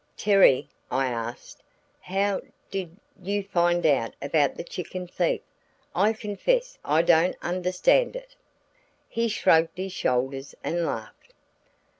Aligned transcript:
"Terry," 0.17 0.67
I 0.89 1.09
asked, 1.09 1.61
"how 1.99 2.41
did 2.71 2.97
you 3.21 3.43
find 3.43 3.85
out 3.85 4.15
about 4.19 4.55
the 4.55 4.63
chicken 4.63 5.05
thief? 5.05 5.41
I 5.93 6.11
confess 6.13 6.79
I 6.83 7.03
don't 7.03 7.35
understand 7.43 8.15
it 8.15 8.29
yet." 8.29 8.35
He 9.07 9.27
shrugged 9.27 9.77
his 9.77 9.93
shoulders 9.93 10.55
and 10.63 10.87
laughed. 10.87 11.35